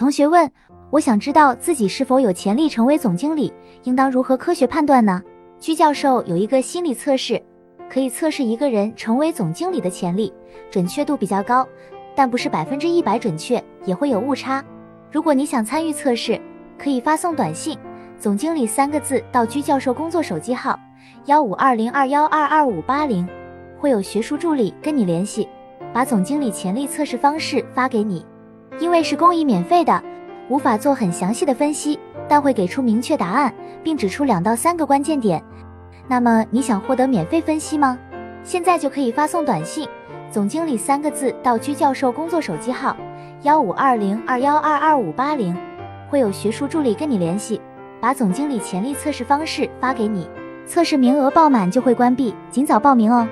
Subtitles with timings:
[0.00, 0.50] 同学问：
[0.88, 3.52] 我想知道自己是否有潜力成为总经理，
[3.82, 5.22] 应当如何科学判断呢？
[5.58, 7.38] 居教授有一个心理测试，
[7.90, 10.32] 可以测试一个人成为总经理的潜力，
[10.70, 11.68] 准确度比较高，
[12.16, 14.64] 但不是百分之一百准确，也会有误差。
[15.12, 16.40] 如果你想参与测试，
[16.78, 17.78] 可以发送短信
[18.18, 20.80] “总经理”三个字到居教授工作手机号
[21.26, 23.28] 幺五二零二幺二二五八零，
[23.78, 25.46] 会有学术助理跟你联系，
[25.92, 28.24] 把总经理潜力测试方式发给你。
[28.80, 30.02] 因为是公益免费的，
[30.48, 33.52] 无法做很详细的分析，但会给出明确答案，
[33.84, 35.40] 并指出两到三个关键点。
[36.08, 37.96] 那么你想获得免费分析吗？
[38.42, 39.86] 现在就可以发送短信
[40.32, 42.96] “总经理”三个字到居教授工作手机号
[43.42, 45.54] 幺五二零二幺二二五八零，
[46.08, 47.60] 会有学术助理跟你联系，
[48.00, 50.26] 把总经理潜力测试方式发给你。
[50.66, 53.28] 测试名额爆满就会关闭，尽早报名哦。